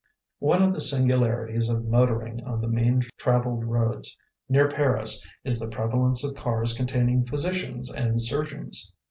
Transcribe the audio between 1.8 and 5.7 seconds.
motoring on the main travelled roads near Paris is the